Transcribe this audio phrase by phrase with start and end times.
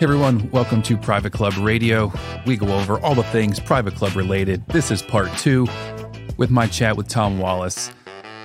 [0.00, 2.10] Hey everyone, welcome to Private Club Radio.
[2.46, 4.66] We go over all the things private club related.
[4.68, 5.66] This is part two
[6.38, 7.92] with my chat with Tom Wallace.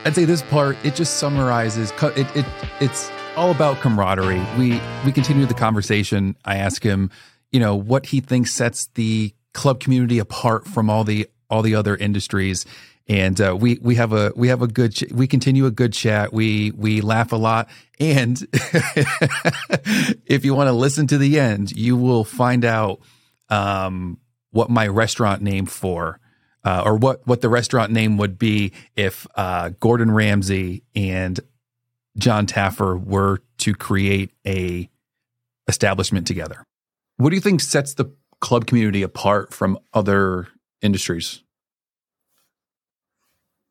[0.03, 1.93] I'd say this part it just summarizes.
[2.01, 2.45] It, it
[2.81, 4.45] it's all about camaraderie.
[4.57, 6.35] We we continue the conversation.
[6.43, 7.09] I ask him,
[7.53, 11.75] you know, what he thinks sets the club community apart from all the all the
[11.75, 12.65] other industries
[13.07, 15.93] and uh, we we have a we have a good ch- we continue a good
[15.93, 16.33] chat.
[16.33, 17.69] We we laugh a lot,
[17.99, 18.41] and
[20.25, 22.99] if you want to listen to the end, you will find out
[23.49, 24.17] um,
[24.51, 26.19] what my restaurant name for.
[26.63, 31.39] Uh, or what, what the restaurant name would be if uh, Gordon Ramsay and
[32.17, 34.89] John Taffer were to create a
[35.67, 36.63] establishment together.
[37.17, 40.47] What do you think sets the club community apart from other
[40.81, 41.43] industries?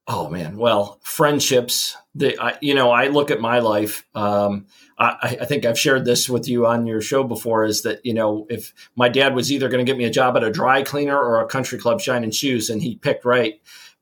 [0.07, 1.97] Oh man, well, friendships.
[2.15, 4.07] The you know, I look at my life.
[4.15, 4.67] Um,
[4.99, 7.65] I, I, think I've shared this with you on your show before.
[7.65, 10.37] Is that you know, if my dad was either going to get me a job
[10.37, 13.55] at a dry cleaner or a country club shining shoes, and he picked right.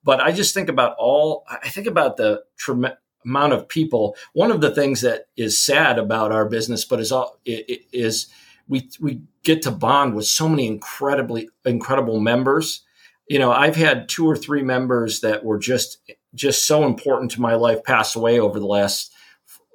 [0.03, 1.45] But I just think about all.
[1.49, 4.17] I think about the trem- amount of people.
[4.33, 8.27] One of the things that is sad about our business, but is all is
[8.67, 12.83] we we get to bond with so many incredibly incredible members
[13.28, 15.98] you know, I've had two or three members that were just
[16.34, 19.12] just so important to my life pass away over the last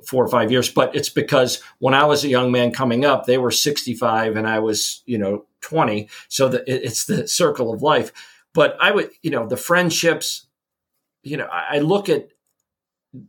[0.05, 0.69] four or five years.
[0.69, 4.47] But it's because when I was a young man coming up, they were 65 and
[4.47, 6.09] I was, you know, 20.
[6.29, 8.11] So the, it's the circle of life.
[8.53, 10.47] But I would, you know, the friendships,
[11.23, 12.29] you know, I look at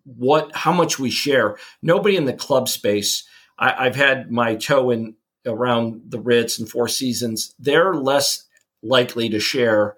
[0.04, 1.56] what, how much we share.
[1.82, 3.24] Nobody in the club space,
[3.58, 5.16] I, I've had my toe in
[5.46, 7.54] around the Ritz and Four Seasons.
[7.58, 8.44] They're less
[8.82, 9.96] likely to share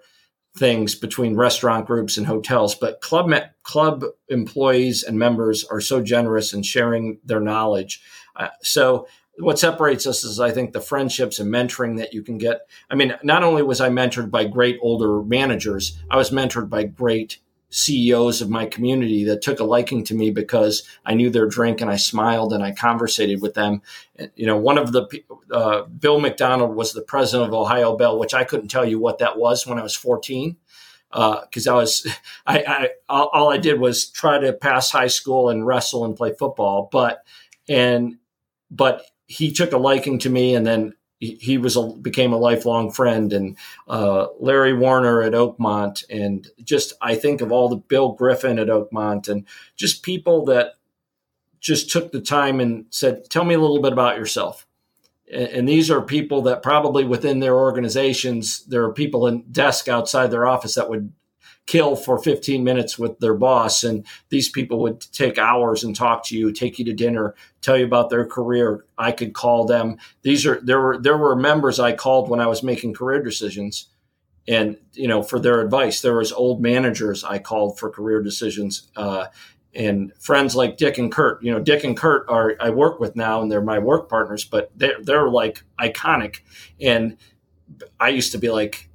[0.57, 6.01] things between restaurant groups and hotels, but club me- club employees and members are so
[6.01, 8.01] generous in sharing their knowledge.
[8.35, 9.07] Uh, so
[9.39, 12.67] what separates us is I think the friendships and mentoring that you can get.
[12.89, 16.83] I mean, not only was I mentored by great older managers, I was mentored by
[16.83, 17.39] great
[17.71, 21.81] CEOs of my community that took a liking to me because I knew their drink
[21.81, 23.81] and I smiled and I conversated with them.
[24.35, 25.07] You know, one of the
[25.51, 29.19] uh, Bill McDonald was the president of Ohio Bell, which I couldn't tell you what
[29.19, 30.57] that was when I was 14
[31.11, 32.07] because uh, I was
[32.45, 36.33] I, I all I did was try to pass high school and wrestle and play
[36.37, 37.23] football, but
[37.67, 38.17] and
[38.69, 42.91] but he took a liking to me and then he was a, became a lifelong
[42.91, 43.31] friend.
[43.31, 48.59] And uh, Larry Warner at Oakmont and just I think of all the Bill Griffin
[48.59, 49.45] at Oakmont and
[49.75, 50.73] just people that
[51.59, 54.65] just took the time and said tell me a little bit about yourself.
[55.31, 59.87] And, and these are people that probably within their organizations there are people in desk
[59.87, 61.13] outside their office that would
[61.67, 63.83] kill for 15 minutes with their boss.
[63.83, 67.77] And these people would take hours and talk to you, take you to dinner, tell
[67.77, 68.85] you about their career.
[68.97, 69.97] I could call them.
[70.21, 73.87] These are, there were, there were members I called when I was making career decisions
[74.47, 76.01] and, you know, for their advice.
[76.01, 78.91] There was old managers I called for career decisions.
[78.95, 79.27] Uh,
[79.73, 83.15] and friends like Dick and Kurt, you know, Dick and Kurt are I work with
[83.15, 86.39] now, and they're my work partners, but they're they're like iconic.
[86.79, 87.17] And
[87.99, 88.89] I used to be like,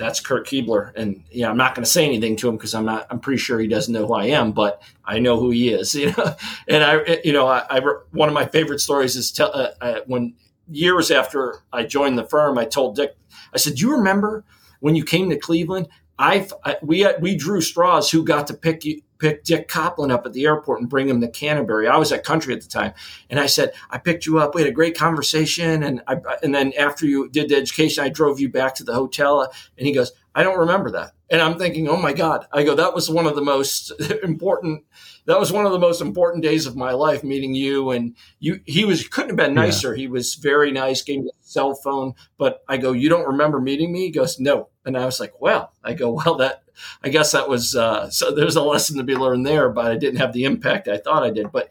[0.00, 0.92] that's Kurt Kuebler.
[0.96, 3.06] And yeah, I'm not going to say anything to him because I'm not.
[3.10, 5.94] I'm pretty sure he doesn't know who I am, but I know who he is.
[6.00, 6.34] You know,
[6.66, 7.80] and I, you know, I, I
[8.12, 10.34] one of my favorite stories is tell, uh, uh, when
[10.68, 13.14] years after I joined the firm, I told Dick,
[13.52, 14.44] I said, "Do you remember
[14.80, 15.88] when you came to Cleveland?
[16.18, 20.26] I've, I we we drew straws who got to pick you." Pick Dick Kopplin up
[20.26, 21.86] at the airport and bring him to Canterbury.
[21.86, 22.92] I was at Country at the time,
[23.28, 24.54] and I said, "I picked you up.
[24.54, 28.08] We had a great conversation." And I, and then after you did the education, I
[28.08, 29.52] drove you back to the hotel.
[29.78, 32.74] And he goes, "I don't remember that." And I'm thinking, "Oh my God!" I go,
[32.74, 33.92] "That was one of the most
[34.22, 34.84] important.
[35.26, 38.60] That was one of the most important days of my life, meeting you." And you,
[38.64, 39.94] he was couldn't have been nicer.
[39.94, 40.00] Yeah.
[40.00, 41.02] He was very nice.
[41.02, 44.68] Gave me cell phone, but I go, "You don't remember meeting me?" He goes, "No."
[44.84, 46.62] And I was like, "Well," I go, "Well, that."
[47.02, 48.32] I guess that was uh, so.
[48.32, 51.22] There's a lesson to be learned there, but I didn't have the impact I thought
[51.22, 51.52] I did.
[51.52, 51.70] But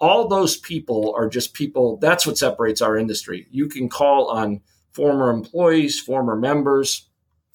[0.00, 1.98] all those people are just people.
[1.98, 3.46] That's what separates our industry.
[3.50, 4.60] You can call on
[4.92, 7.08] former employees, former members,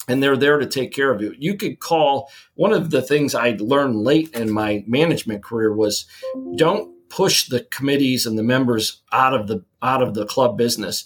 [0.08, 1.34] and they're there to take care of you.
[1.38, 2.30] You could call.
[2.56, 6.06] One of the things I learned late in my management career was
[6.56, 11.06] don't push the committees and the members out of the out of the club business,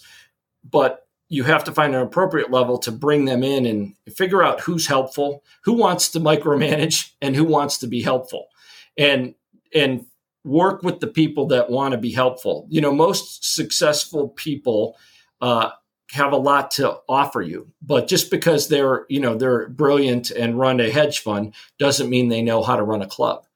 [0.64, 4.60] but you have to find an appropriate level to bring them in and figure out
[4.60, 8.48] who's helpful, who wants to micromanage, and who wants to be helpful,
[8.98, 9.34] and
[9.74, 10.04] and
[10.44, 12.66] work with the people that want to be helpful.
[12.68, 14.96] You know, most successful people
[15.40, 15.70] uh,
[16.10, 20.58] have a lot to offer you, but just because they're you know they're brilliant and
[20.58, 23.46] run a hedge fund doesn't mean they know how to run a club.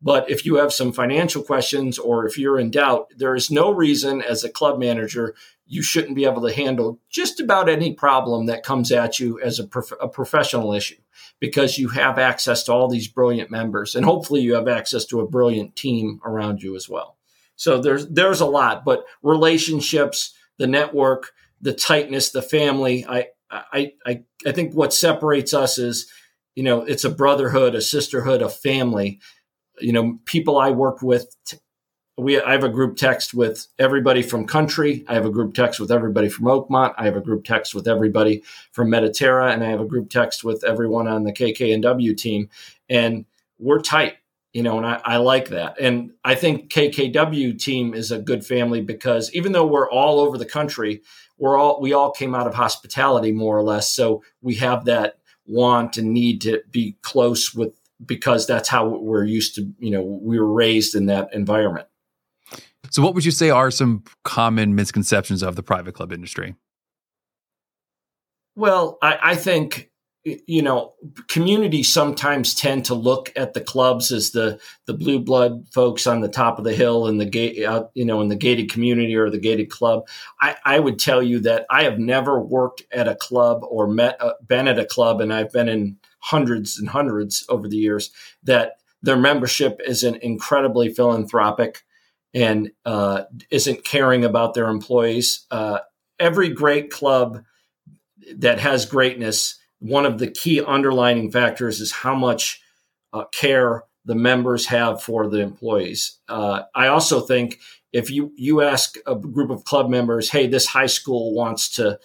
[0.00, 3.70] But if you have some financial questions or if you're in doubt, there is no
[3.70, 5.34] reason as a club manager
[5.66, 9.58] you shouldn't be able to handle just about any problem that comes at you as
[9.58, 10.96] a, prof- a, professional issue
[11.40, 15.20] because you have access to all these brilliant members and hopefully you have access to
[15.20, 17.16] a brilliant team around you as well.
[17.56, 21.30] So there's there's a lot, but relationships, the network,
[21.60, 26.10] the tightness, the family, I I I I think what separates us is,
[26.56, 29.20] you know, it's a brotherhood, a sisterhood, a family.
[29.80, 31.32] You know, people I worked with
[32.16, 35.04] we I have a group text with everybody from country.
[35.08, 36.94] I have a group text with everybody from Oakmont.
[36.96, 40.44] I have a group text with everybody from Mediterra, and I have a group text
[40.44, 42.48] with everyone on the KK&W team.
[42.88, 43.24] And
[43.58, 44.14] we're tight,
[44.52, 45.80] you know, and I, I like that.
[45.80, 50.38] And I think KKW team is a good family because even though we're all over
[50.38, 51.02] the country,
[51.36, 53.92] we're all we all came out of hospitality more or less.
[53.92, 57.74] So we have that want and need to be close with
[58.04, 61.88] because that's how we're used to, you know, we were raised in that environment.
[62.94, 66.54] So, what would you say are some common misconceptions of the private club industry?
[68.54, 69.90] Well, I, I think
[70.24, 70.94] you know
[71.26, 76.20] communities sometimes tend to look at the clubs as the the blue blood folks on
[76.20, 79.16] the top of the hill in the gate out you know in the gated community
[79.16, 80.06] or the gated club
[80.40, 84.16] i i would tell you that i have never worked at a club or met
[84.22, 88.10] uh, been at a club and i've been in hundreds and hundreds over the years
[88.42, 91.84] that their membership is an incredibly philanthropic
[92.34, 95.46] and uh, isn't caring about their employees.
[95.50, 95.78] Uh,
[96.18, 97.44] every great club
[98.36, 102.60] that has greatness, one of the key underlining factors is how much
[103.12, 106.18] uh, care the members have for the employees.
[106.28, 107.60] Uh, I also think
[107.92, 111.98] if you you ask a group of club members, "Hey, this high school wants to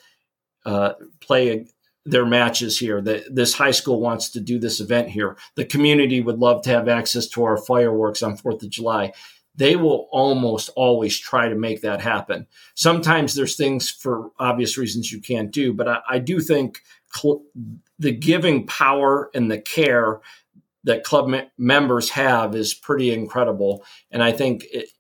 [0.66, 1.66] uh, play
[2.06, 3.02] their matches here.
[3.02, 5.36] That this high school wants to do this event here.
[5.56, 9.14] The community would love to have access to our fireworks on Fourth of July."
[9.60, 12.48] They will almost always try to make that happen.
[12.76, 16.80] Sometimes there's things for obvious reasons you can't do, but I, I do think
[17.14, 17.44] cl-
[18.00, 20.22] the giving power and the care
[20.86, 23.84] that club me- members have is pretty incredible.
[24.12, 24.92] And I think it,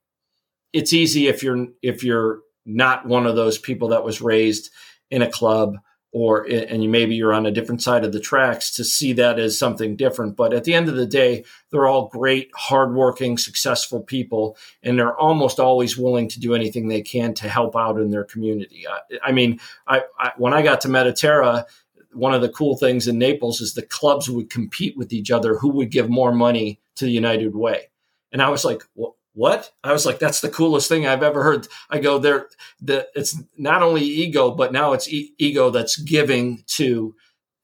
[0.73, 4.71] it's easy if you're if you're not one of those people that was raised
[5.09, 5.77] in a club
[6.11, 9.39] or and you maybe you're on a different side of the tracks to see that
[9.39, 10.35] as something different.
[10.35, 15.17] But at the end of the day they're all great hardworking successful people and they're
[15.17, 18.85] almost always willing to do anything they can to help out in their community.
[18.87, 21.65] I, I mean I, I, when i got to mediterra
[22.13, 25.57] one of the cool things in naples is the clubs would compete with each other
[25.57, 27.89] who would give more money to the united way.
[28.31, 29.71] And i was like well, what?
[29.83, 31.67] I was like, that's the coolest thing I've ever heard.
[31.89, 32.47] I go there.
[32.81, 37.15] The it's not only ego, but now it's e- ego that's giving to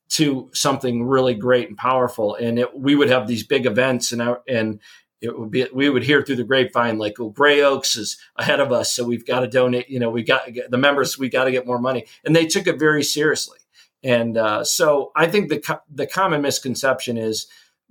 [0.10, 2.36] to something really great and powerful.
[2.36, 4.80] And it, we would have these big events, and I, and
[5.22, 8.60] it would be we would hear through the grapevine like, "Oh, Grey Oaks is ahead
[8.60, 9.90] of us, so we've got to donate.
[9.90, 11.18] You know, we got the members.
[11.18, 13.60] We got to get more money." And they took it very seriously.
[14.04, 17.48] And uh, so I think the the common misconception is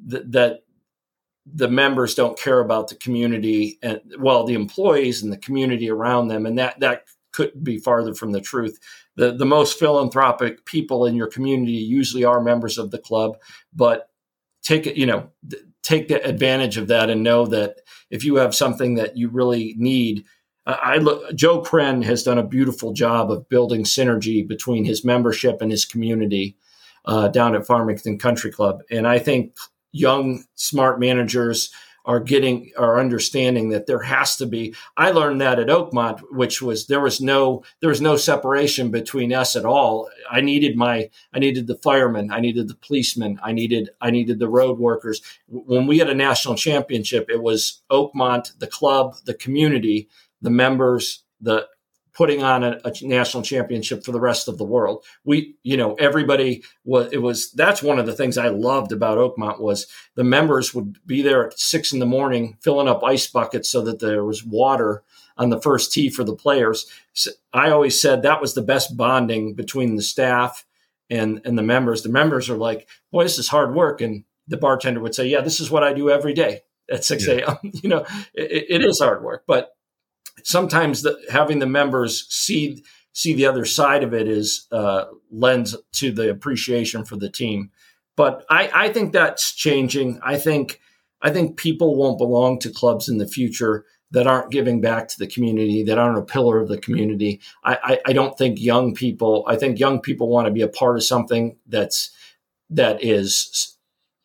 [0.06, 0.60] that
[1.46, 6.28] the members don't care about the community and well the employees and the community around
[6.28, 8.78] them and that that could be farther from the truth.
[9.16, 13.36] The the most philanthropic people in your community usually are members of the club
[13.74, 14.08] but
[14.62, 15.30] take it you know
[15.82, 17.76] take the advantage of that and know that
[18.10, 20.24] if you have something that you really need
[20.66, 25.60] I look Joe Kren has done a beautiful job of building synergy between his membership
[25.60, 26.56] and his community
[27.04, 28.80] uh, down at Farmington Country Club.
[28.90, 29.54] And I think
[29.94, 31.70] young smart managers
[32.04, 36.60] are getting are understanding that there has to be i learned that at oakmont which
[36.60, 40.10] was there was no there was no separation between us at all.
[40.30, 44.38] I needed my i needed the firemen i needed the policemen i needed i needed
[44.38, 45.22] the road workers.
[45.46, 50.08] When we had a national championship it was oakmont the club the community
[50.42, 51.68] the members the
[52.14, 55.04] putting on a, a, national championship for the rest of the world.
[55.24, 59.18] We, you know, everybody was, it was, that's one of the things I loved about
[59.18, 63.26] Oakmont was the members would be there at six in the morning, filling up ice
[63.26, 65.02] buckets so that there was water
[65.36, 66.86] on the first tee for the players.
[67.12, 70.64] So I always said that was the best bonding between the staff
[71.10, 72.02] and, and the members.
[72.02, 74.00] The members are like, boy, this is hard work.
[74.00, 77.26] And the bartender would say, yeah, this is what I do every day at 6
[77.26, 77.56] a.m.
[77.62, 78.04] you know,
[78.34, 79.74] it, it is hard work, but
[80.42, 85.76] sometimes the, having the members see see the other side of it is uh, lends
[85.92, 87.70] to the appreciation for the team.
[88.16, 90.20] But I, I think that's changing.
[90.22, 90.80] I think
[91.22, 95.18] I think people won't belong to clubs in the future that aren't giving back to
[95.18, 97.40] the community, that aren't a pillar of the community.
[97.64, 99.44] I, I, I don't think young people.
[99.48, 102.10] I think young people want to be a part of something that's
[102.70, 103.74] that is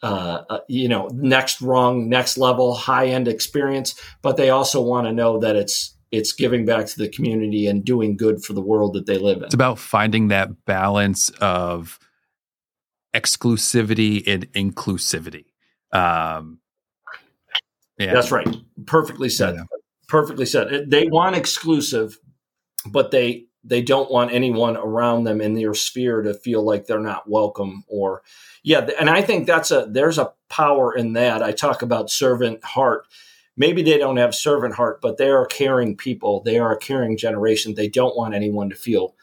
[0.01, 5.05] uh, uh, you know, next rung, next level, high end experience, but they also want
[5.05, 8.61] to know that it's it's giving back to the community and doing good for the
[8.61, 9.45] world that they live in.
[9.45, 11.99] It's about finding that balance of
[13.13, 15.45] exclusivity and inclusivity.
[15.91, 16.59] Um,
[17.97, 18.13] yeah.
[18.13, 18.47] That's right.
[18.85, 19.55] Perfectly said.
[19.55, 19.63] Yeah.
[20.07, 20.89] Perfectly said.
[20.89, 22.17] They want exclusive,
[22.85, 26.99] but they they don't want anyone around them in their sphere to feel like they're
[26.99, 28.21] not welcome or
[28.63, 32.63] yeah and i think that's a there's a power in that i talk about servant
[32.63, 33.05] heart
[33.59, 37.15] maybe they don't have servant heart but they are caring people they are a caring
[37.15, 39.15] generation they don't want anyone to feel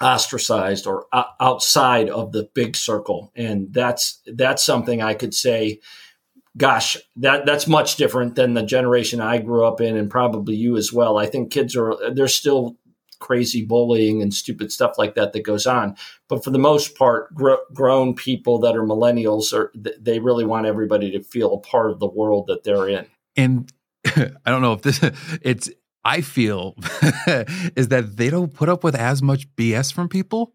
[0.00, 1.06] ostracized or
[1.40, 5.78] outside of the big circle and that's that's something i could say
[6.56, 10.76] gosh that that's much different than the generation i grew up in and probably you
[10.76, 12.76] as well i think kids are they're still
[13.24, 15.96] crazy bullying and stupid stuff like that that goes on.
[16.28, 20.66] But for the most part, gr- grown people that are millennials are they really want
[20.66, 23.06] everybody to feel a part of the world that they're in.
[23.36, 23.70] And
[24.06, 25.00] I don't know if this
[25.42, 25.70] it's
[26.04, 26.74] I feel
[27.76, 30.52] is that they don't put up with as much BS from people.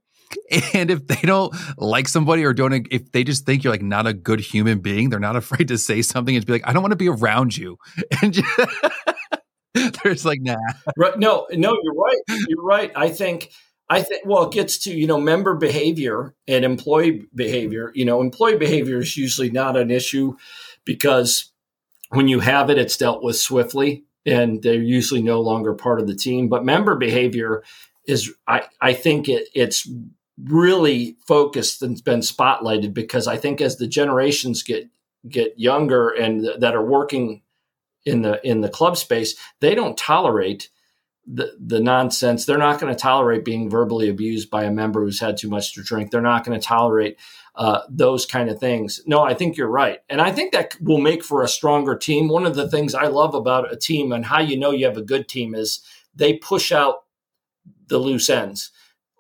[0.74, 4.06] And if they don't like somebody or don't, if they just think you're like not
[4.06, 6.84] a good human being, they're not afraid to say something and be like, I don't
[6.84, 7.78] want to be around you.
[8.22, 8.48] And just,
[10.04, 10.56] There's like, nah.
[10.98, 11.18] Right.
[11.18, 12.22] No, no, you're right.
[12.48, 12.92] You're right.
[12.96, 13.52] I think,
[13.90, 17.92] I think, well, it gets to, you know, member behavior and employee behavior.
[17.94, 20.36] You know, employee behavior is usually not an issue
[20.86, 21.52] because
[22.10, 26.08] when you have it, it's dealt with swiftly and they're usually no longer part of
[26.08, 26.50] the team.
[26.50, 27.64] But member behavior
[28.06, 29.88] is, I, I think it, it's
[30.44, 34.88] really focused and been spotlighted because I think as the generations get
[35.28, 37.42] get younger and th- that are working
[38.06, 40.70] in the in the club space, they don't tolerate
[41.32, 42.46] the the nonsense.
[42.46, 45.74] They're not going to tolerate being verbally abused by a member who's had too much
[45.74, 46.10] to drink.
[46.10, 47.18] They're not going to tolerate
[47.56, 49.02] uh, those kind of things.
[49.06, 52.28] No, I think you're right, and I think that will make for a stronger team.
[52.28, 54.98] One of the things I love about a team and how you know you have
[54.98, 55.82] a good team is
[56.16, 57.04] they push out
[57.88, 58.72] the loose ends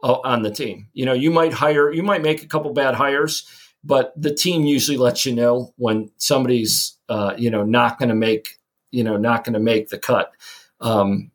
[0.04, 0.88] uh, on the team.
[0.94, 3.48] You know, you might hire, you might make a couple bad hires,
[3.84, 8.16] but the team usually lets you know when somebody's, uh, you know, not going to
[8.16, 8.58] make
[8.92, 10.32] you know not going to make the cut.
[10.82, 11.32] Um,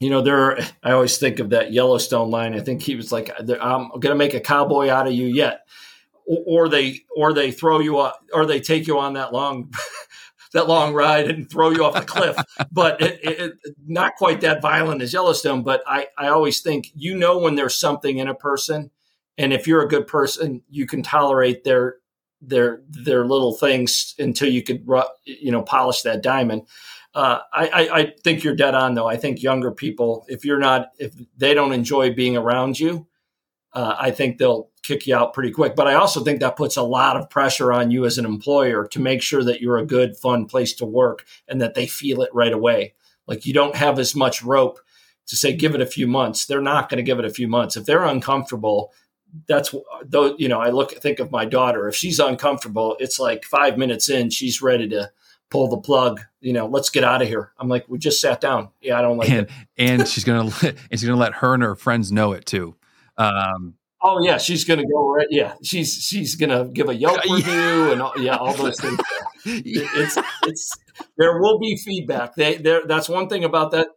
[0.00, 0.38] you know, there.
[0.38, 2.54] Are, I always think of that Yellowstone line.
[2.54, 5.66] I think he was like, "I'm going to make a cowboy out of you yet,"
[6.26, 9.72] or, or they or they throw you up, or they take you on that long.
[10.54, 12.34] that long ride and throw you off the cliff,
[12.72, 13.52] but it, it,
[13.86, 15.62] not quite that violent as Yellowstone.
[15.62, 18.90] But I, I always think you know when there's something in a person,
[19.36, 21.96] and if you're a good person, you can tolerate their
[22.40, 24.86] their their little things until you could
[25.24, 26.62] you know polish that diamond.
[27.18, 29.08] Uh, I, I, think you're dead on though.
[29.08, 33.08] I think younger people, if you're not, if they don't enjoy being around you,
[33.72, 35.74] uh, I think they'll kick you out pretty quick.
[35.74, 38.86] But I also think that puts a lot of pressure on you as an employer
[38.92, 42.22] to make sure that you're a good, fun place to work and that they feel
[42.22, 42.94] it right away.
[43.26, 44.78] Like you don't have as much rope
[45.26, 46.46] to say, give it a few months.
[46.46, 47.76] They're not going to give it a few months.
[47.76, 48.92] If they're uncomfortable,
[49.48, 49.74] that's
[50.06, 53.76] though you know i look think of my daughter if she's uncomfortable it's like five
[53.76, 55.10] minutes in she's ready to
[55.50, 57.52] pull the plug you know let's get out of here.
[57.58, 58.70] I'm like we just sat down.
[58.80, 59.52] Yeah i don't like and, it.
[59.76, 62.74] and she's gonna let, and she's gonna let her and her friends know it too.
[63.16, 67.92] Um, oh yeah she's gonna go right yeah she's she's gonna give a yelp review
[67.92, 68.98] and all, yeah all those things.
[69.44, 70.70] It's it's
[71.16, 72.34] there will be feedback.
[72.34, 73.88] They there that's one thing about that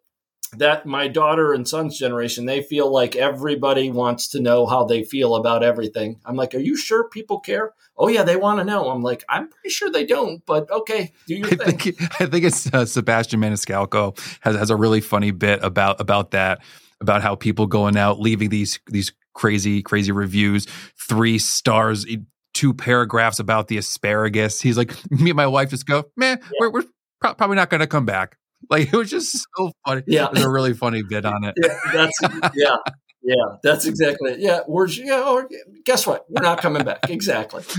[0.58, 5.03] that my daughter and son's generation, they feel like everybody wants to know how they
[5.03, 6.20] feel about everything.
[6.25, 7.74] I'm like, are you sure people care?
[7.98, 8.89] Oh yeah, they want to know.
[8.89, 11.77] I'm like, I'm pretty sure they don't, but okay, do your I thing.
[11.77, 16.31] Think, I think it's uh, Sebastian Maniscalco has has a really funny bit about about
[16.31, 16.62] that
[17.00, 20.67] about how people going out leaving these these crazy crazy reviews,
[20.98, 22.05] three stars,
[22.53, 24.62] two paragraphs about the asparagus.
[24.62, 26.50] He's like, me and my wife just go, man, yeah.
[26.60, 26.84] we're, we're
[27.20, 28.38] pro- probably not going to come back.
[28.71, 30.03] Like it was just so funny.
[30.07, 31.55] Yeah, it was a really funny bit on it.
[31.61, 32.19] Yeah, that's
[32.55, 32.75] yeah,
[33.21, 34.39] yeah, that's exactly it.
[34.39, 35.29] Yeah, we're yeah.
[35.29, 35.49] Or,
[35.83, 36.25] guess what?
[36.29, 37.09] We're not coming back.
[37.09, 37.63] Exactly.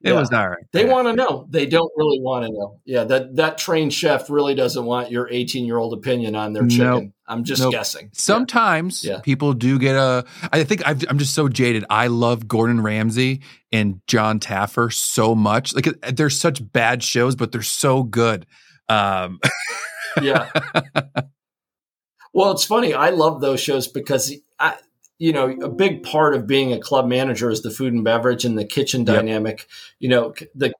[0.00, 0.20] It yeah.
[0.20, 0.64] was all right.
[0.72, 0.92] They yeah.
[0.92, 1.48] want to know.
[1.50, 2.78] They don't really want to know.
[2.84, 6.68] Yeah, that that trained chef really doesn't want your 18 year old opinion on their
[6.68, 6.86] chicken.
[6.86, 7.12] Nope.
[7.26, 7.72] I'm just nope.
[7.72, 8.10] guessing.
[8.12, 9.18] Sometimes yeah.
[9.18, 10.24] people do get a.
[10.52, 11.84] I think i am just so jaded.
[11.90, 13.42] I love Gordon Ramsay
[13.72, 15.74] and John Taffer so much.
[15.74, 18.46] Like they're such bad shows, but they're so good.
[18.88, 19.40] Um,
[20.22, 20.48] yeah.
[22.32, 22.94] well, it's funny.
[22.94, 24.76] I love those shows because I,
[25.18, 28.44] you know, a big part of being a club manager is the food and beverage
[28.44, 29.58] and the kitchen dynamic.
[29.58, 29.68] Yep.
[29.98, 30.72] You know, the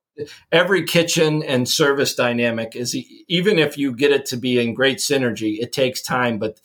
[0.50, 2.96] every kitchen and service dynamic is
[3.28, 6.60] even if you get it to be in great synergy, it takes time, but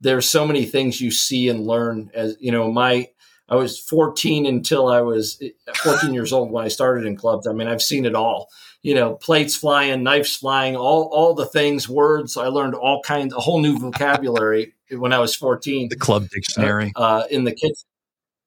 [0.00, 3.08] there's so many things you see and learn as, you know, my
[3.48, 5.42] I was 14 until I was
[5.82, 7.46] 14 years old when I started in clubs.
[7.46, 8.48] I mean, I've seen it all.
[8.82, 12.36] You know, plates flying, knives flying, all all the things, words.
[12.36, 15.88] I learned all kinds, a whole new vocabulary when I was 14.
[15.88, 17.86] The club dictionary uh, in the kitchen.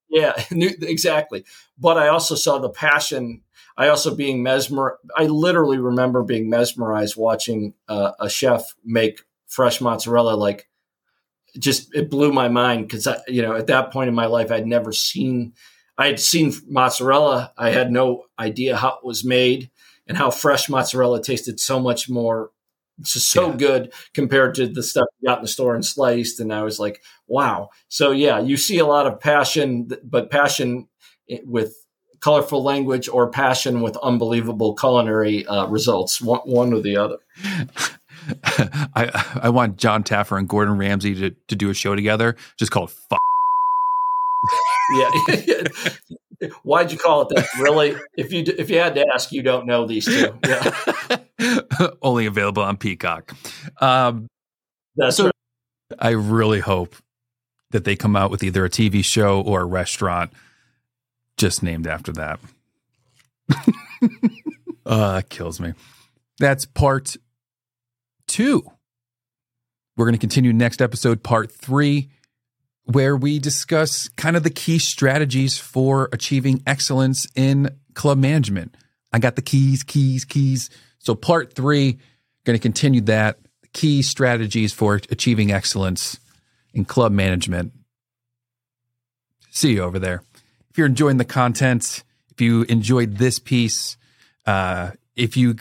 [0.10, 1.46] Yeah, exactly.
[1.78, 3.42] But I also saw the passion.
[3.78, 5.00] I also being mesmer.
[5.16, 10.68] I literally remember being mesmerized watching uh, a chef make fresh mozzarella like
[11.60, 14.52] just it blew my mind because I, you know, at that point in my life,
[14.52, 15.54] I'd never seen.
[15.98, 17.54] I had seen mozzarella.
[17.58, 19.72] I had no idea how it was made
[20.08, 22.52] and how fresh mozzarella tasted so much more,
[23.02, 23.58] just so yeah.
[23.58, 26.40] good compared to the stuff you got in the store and sliced.
[26.40, 27.70] And I was like, wow.
[27.88, 30.88] So yeah, you see a lot of passion, but passion
[31.44, 31.76] with
[32.20, 37.18] colorful language or passion with unbelievable culinary uh, results, one, one or the other.
[38.96, 42.72] I I want John Taffer and Gordon Ramsay to, to do a show together, just
[42.72, 43.20] called "Fuck."
[44.94, 45.10] yeah.
[46.64, 47.48] Why'd you call it that?
[47.60, 47.96] Really?
[48.16, 50.38] If you if you had to ask, you don't know these two.
[50.46, 51.18] Yeah.
[52.02, 53.34] Only available on Peacock.
[53.82, 54.28] Um,
[54.96, 55.34] That's so right.
[56.00, 56.96] I really hope
[57.72, 60.32] that they come out with either a TV show or a restaurant
[61.38, 62.40] just named after that.
[64.86, 65.74] uh, that kills me.
[66.40, 67.18] That's part
[68.28, 68.70] two.
[69.96, 72.10] We're going to continue next episode, part three,
[72.84, 78.78] where we discuss kind of the key strategies for achieving excellence in club management.
[79.12, 80.70] I got the keys, keys, keys.
[81.00, 81.98] So, part three,
[82.44, 83.40] going to continue that
[83.74, 86.20] key strategies for achieving excellence
[86.74, 87.74] in club management.
[89.52, 90.24] See you over there.
[90.70, 93.98] If you're enjoying the content, if you enjoyed this piece,
[94.46, 95.56] uh, if you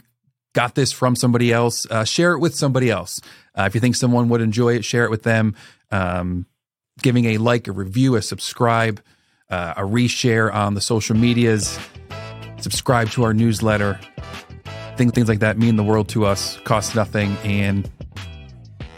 [0.57, 3.21] got this from somebody else, uh, share it with somebody else.
[3.55, 5.55] Uh, if you think someone would enjoy it, share it with them.
[5.93, 6.47] Um,
[7.03, 9.03] giving a like, a review, a subscribe,
[9.51, 11.79] uh, a reshare on the social medias,
[12.59, 14.01] subscribe to our newsletter.
[14.97, 17.89] Things, things like that mean the world to us, costs nothing, and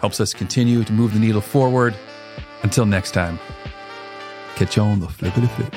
[0.00, 1.92] helps us continue to move the needle forward.
[2.62, 3.40] Until next time,
[4.54, 5.74] catch you on the flip of the flip.